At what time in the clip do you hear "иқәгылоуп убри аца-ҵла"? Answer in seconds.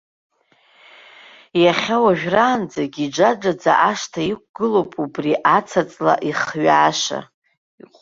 4.31-6.13